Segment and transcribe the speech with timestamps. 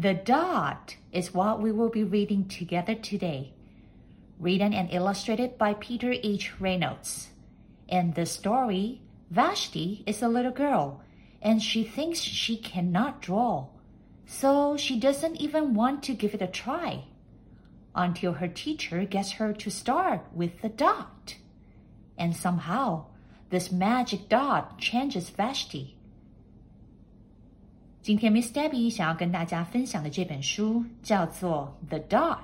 [0.00, 3.52] The Dot is what we will be reading together today,
[4.38, 6.58] written and illustrated by Peter H.
[6.58, 7.28] Reynolds.
[7.86, 11.02] In the story, Vashti is a little girl
[11.42, 13.66] and she thinks she cannot draw,
[14.24, 17.04] so she doesn't even want to give it a try
[17.94, 21.36] until her teacher gets her to start with the dot.
[22.16, 23.04] And somehow,
[23.50, 25.98] this magic dot changes Vashti
[28.02, 32.38] 今天 Miss Debbie 想要跟大家分享的这本书叫做《The Dot》，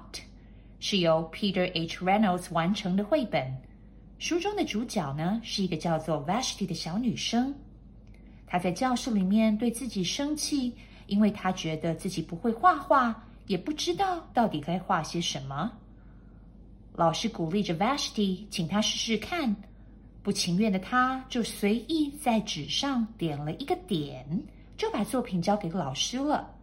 [0.80, 2.04] 是由 Peter H.
[2.04, 3.56] Reynolds 完成的绘本。
[4.18, 7.54] 书中的主角呢是一个叫做 Vashti 的小女生。
[8.46, 10.74] 她在教室里面对自己生气，
[11.06, 15.72] 因为她觉得自己不会画画，也不知道到底该画些什么。
[16.92, 19.56] 老师鼓励着 Vashti，请她试试看。
[20.22, 24.26] 不情愿的她就随意在纸上点了一个点。
[24.76, 26.54] 就把作品交给老师了。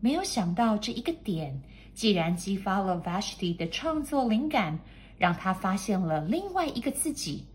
[0.00, 1.60] 没有想到这一个点，
[1.94, 4.78] 既然激发了 Vashti 的创作灵感，
[5.18, 7.46] 让他发现了另外一个自己。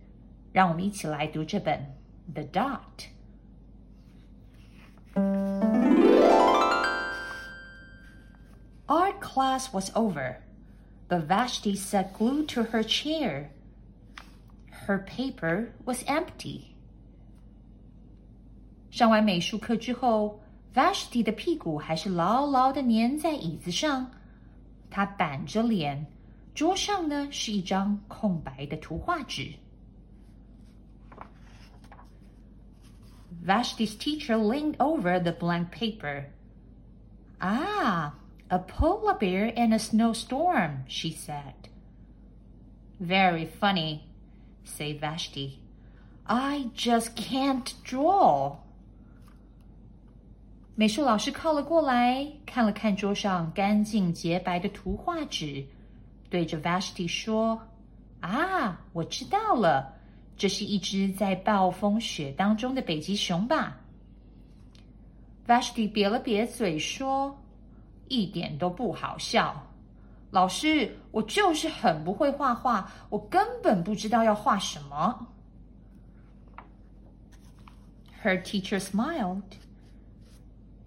[0.52, 1.80] 让我们一起来读这本
[2.36, 2.80] 《The Dot》。
[8.88, 10.38] Art class was over,
[11.08, 13.52] but Vashti sat glued to her chair.
[14.86, 16.71] Her paper was empty.
[18.91, 20.41] 上完美术课之后，
[20.75, 24.11] Vashti 的屁股还是牢牢的粘在椅子上。
[24.91, 26.07] 他板着脸，
[26.55, 29.53] 桌上呢是一张空白的图画纸。
[33.45, 36.25] Vashti's teacher leaned over the blank paper.
[37.39, 38.15] Ah,
[38.49, 41.69] a polar bear in a snowstorm, she said.
[42.99, 44.01] Very funny,
[44.65, 45.59] said Vashti.
[46.25, 48.57] I just can't draw.
[50.82, 55.64] 美术老师靠了过来，看了看桌上干净洁白的图画纸，
[56.28, 57.62] 对着 Vashti 说
[58.20, 59.94] ：“啊，我知道了，
[60.36, 63.78] 这是一只在暴风雪当中的北极熊吧
[65.46, 67.40] ？”Vashti 瘪了瘪嘴说
[68.10, 69.64] ：“一点都不好笑，
[70.32, 75.28] 老师，我就是很不会画画，我根本不知道要画什么。
[78.24, 79.44] ”Her teacher smiled.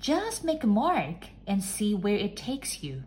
[0.04, 3.04] Just make a mark and see where it takes you.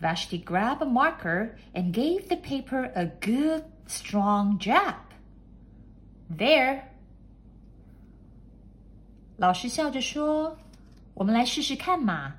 [0.00, 4.94] Vashti grabbed a marker and gave the paper a good, strong jab.
[6.30, 6.82] There.
[9.36, 12.34] 老师笑着说：“我们来试试看嘛。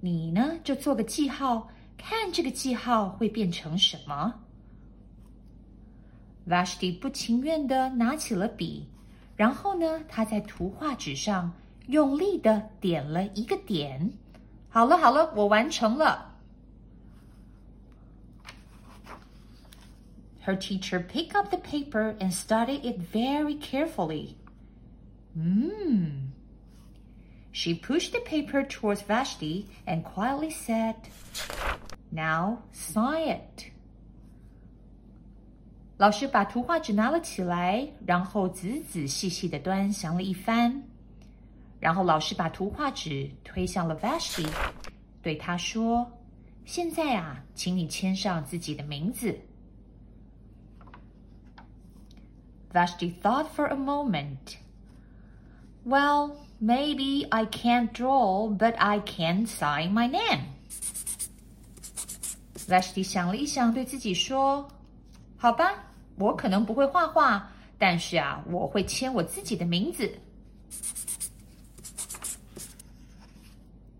[0.00, 4.40] 你呢，就做个记号，看这个记号会变成什么。”
[6.46, 8.86] Vashti 不情愿的拿起了笔，
[9.36, 11.52] 然后呢，他在图画纸上
[11.86, 14.12] 用力的点了一个点。
[14.68, 16.30] 好了好了，我完成了。
[20.44, 24.34] Her teacher picked up the paper and studied it very carefully.
[25.34, 26.32] Hmm.
[27.52, 30.96] She pushed the paper towards Vashti and quietly said,
[32.10, 33.70] Now sign it.
[35.98, 40.82] 老师把图画纸拿了起来，然后仔仔细细的端详了一番。
[41.80, 44.46] 然后老师把图画纸推向了 Vashti，
[45.20, 49.38] 对他说：“现在啊，请你签上自己的名字。”
[52.72, 54.56] Vashti thought for a moment.
[55.84, 60.44] Well, maybe I can't draw, but I can sign my name.
[62.68, 65.84] Vashti 想了一想，对自己说：“好吧，
[66.16, 70.10] 我可能不会画画，但是啊，我会签我自己的名字。”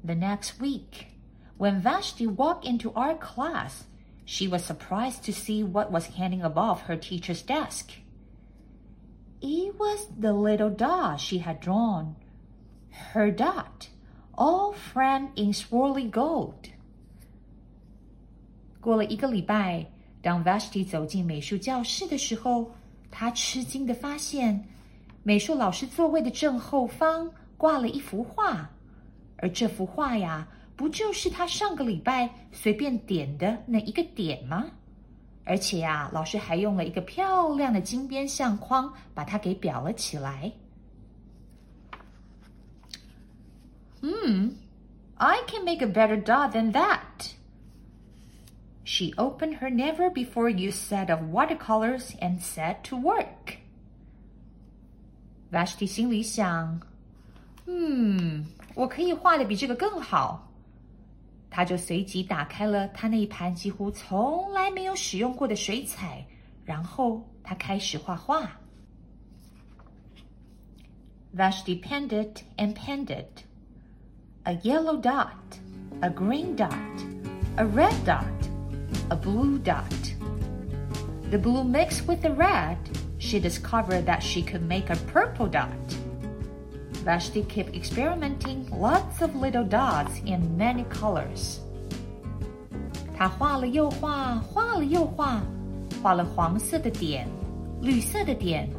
[0.07, 1.09] The next week,
[1.57, 3.85] when Vashti walked into art class,
[4.25, 7.91] she was surprised to see what was hanging above her teacher's desk.
[9.41, 12.15] It was the little dot she had drawn.
[13.13, 13.89] Her dot,
[14.37, 16.71] all framed in swirly gold.
[18.81, 19.87] 过了一个礼拜，
[20.21, 22.73] 当 Vashti 走进美术教室的时候，
[23.11, 24.69] 她吃惊的发现，
[25.23, 28.71] 美术老师座位的正后方挂了一幅画。
[29.37, 30.47] 而这幅画呀，
[30.77, 34.71] 不就是他上个礼拜随便点的那一个点吗？
[35.45, 40.53] 而且呀，老师还用了一个漂亮的金边相框把它给裱了起来。
[44.01, 44.53] Hmm,
[45.17, 47.33] I can make a better dot than that.
[48.85, 53.59] She opened her never before used set of watercolors and set to work.
[55.53, 56.81] Vashti 心里想：“
[57.67, 58.45] 嗯，
[58.75, 60.49] 我可以画的比这个更好。”
[61.51, 66.25] 他就随即打开了他那一盘几乎从来没有使用过的水彩，
[66.65, 68.51] 然后他开始画画。
[71.37, 73.45] Vashti penned it and penned it.
[74.45, 75.37] A yellow dot,
[76.01, 76.73] a green dot,
[77.57, 78.25] a red dot
[79.11, 79.85] a blue dot.
[81.31, 82.79] The blue mixed with the red,
[83.19, 85.69] she discovered that she could make a purple dot.
[87.08, 91.60] Vashti kept experimenting lots of little dots in many colors.
[93.18, 95.42] 他画了又画，画了又画，
[96.04, 97.26] 画了黄色的点、
[97.82, 98.70] 绿色的点、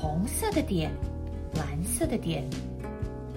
[0.00, 0.90] 红色的点、
[1.56, 2.42] 蓝色的点。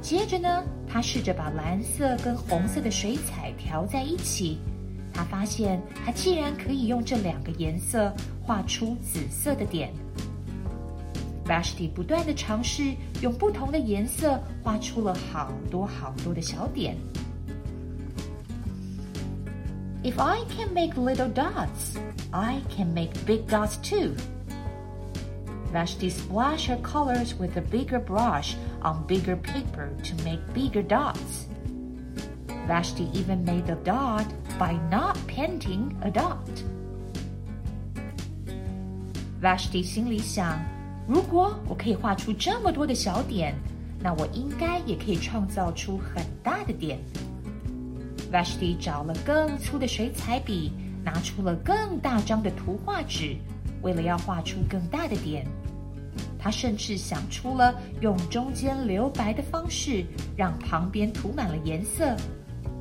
[0.01, 4.59] 接着呢，他试着把蓝色跟红色的水彩调在一起。
[5.13, 8.09] 他发现，他既然可以用这两个颜色
[8.41, 9.91] 画出紫色的点。
[11.50, 16.96] Vashti 不断的尝试用不同的颜色画出了好多好多的小点。
[20.02, 21.96] If I can make little dots,
[22.30, 24.14] I can make big dots too.
[25.72, 31.46] Vashti splashed her colors with a bigger brush on bigger paper to make bigger dots.
[32.66, 34.26] Vashti even made a dot
[34.58, 36.38] by not painting a dot.
[39.40, 40.58] Vashti 心里想：
[41.11, 43.53] 如果我可以画出这么多的小点，
[43.99, 46.97] 那我应该也可以创造出很大的点。
[48.31, 50.71] Vashti 找了更粗的水彩笔，
[51.03, 53.35] 拿出了更大张的图画纸，
[53.81, 55.45] 为了要画出更大的点，
[56.39, 60.05] 他甚至想出了用中间留白的方式，
[60.37, 62.15] 让旁边涂满了颜色。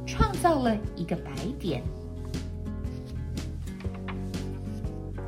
[0.07, 1.83] 创造了一个白点。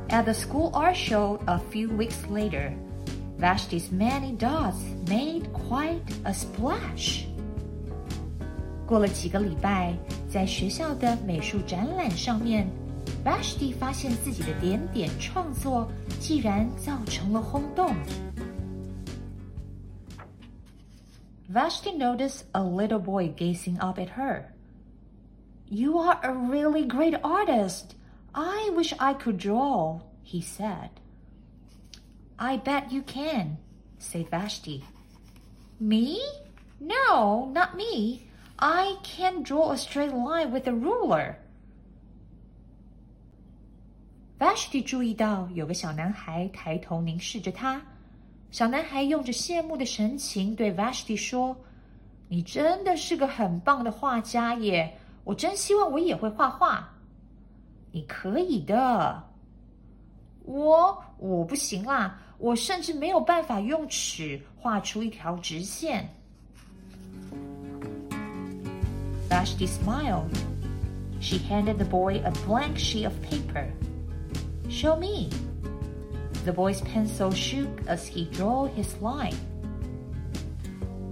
[0.07, 2.71] At the school art show a few weeks later,
[3.42, 7.24] Vashti's many dots made quite a splash.
[8.86, 9.94] 过了几个礼拜，
[10.28, 12.66] 在学校的美术展览上面，
[13.24, 17.94] Vashti 发现自己的点点创作竟然造成了轰动。
[21.52, 24.44] Vashti noticed a little boy gazing up at her.
[25.70, 27.94] You are a really great artist.
[28.32, 30.90] I wish I could draw, he said.
[32.42, 33.58] I bet you can,
[33.98, 34.84] said Vashti.
[35.80, 36.20] Me?
[36.80, 38.28] No, not me.
[38.58, 41.36] I can't draw a straight line with a ruler.
[44.38, 47.82] Vashti 注意到有个小男孩抬头凝视着他。
[48.50, 56.88] 小男孩用着羡慕的神情对 Vashti 说：“你真的是个很棒的画家耶！”我真希望我也会画画。
[57.92, 59.22] 你可以的。
[60.44, 66.09] 我我不行啦， 我甚至没有办法用尺画出一条直线。
[69.29, 70.29] Vashti smiled.
[71.19, 73.67] She handed the boy a blank sheet of paper.
[74.69, 75.29] Show me.
[76.43, 79.35] The boy's pencil shook as he drew his line.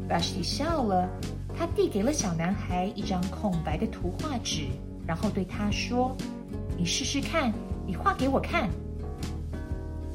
[0.09, 1.09] Vashti 笑了。
[1.57, 4.67] 他递给了小男孩一张空白的图画纸，
[5.07, 6.15] 然后对他说
[6.75, 7.53] ：“你试试看，
[7.85, 8.69] 你画给我看。”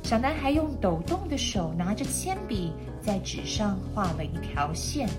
[0.05, 5.09] 小男孩用抖动的手拿着铅笔，在纸上画了一条线。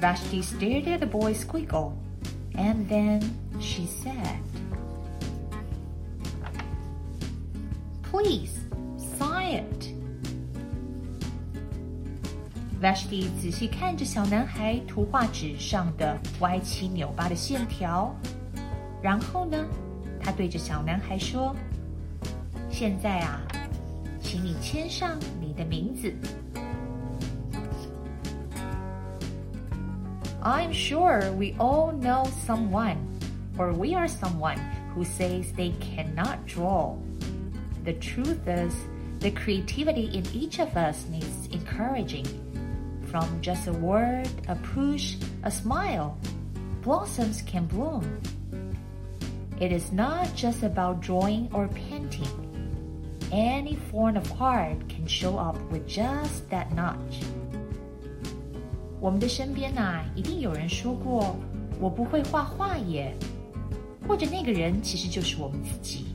[0.00, 1.92] Vashti stared at the boy's squiggle,
[2.54, 3.20] and then
[3.60, 4.38] she said,
[8.02, 8.60] "Please
[9.18, 9.88] sign it."
[12.80, 18.14] Vashti 仔细看着小男孩图画纸上的歪七扭八的线条，
[19.02, 19.66] 然后呢，
[20.22, 23.40] 他对着小男孩说：“现在啊，
[24.20, 26.12] 请你签上你的名字。”
[30.40, 32.96] I'm sure we all know someone,
[33.58, 34.58] or we are someone
[34.94, 36.96] who says they cannot draw.
[37.84, 38.72] The truth is,
[39.20, 42.24] the creativity in each of us needs encouraging
[43.06, 46.16] from just a word, a push, a smile,
[46.82, 48.04] blossoms can bloom.
[49.60, 52.28] It is not just about drawing or painting.
[53.30, 57.24] Any form of art can show up with just that notch.
[59.00, 61.34] 我们的身边呐，一定有人说过：“
[61.80, 63.14] 我不会画画耶。”
[64.08, 66.06] 或者那个人其实就是我们自己。